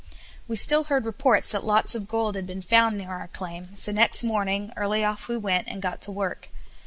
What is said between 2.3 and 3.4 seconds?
had been found near our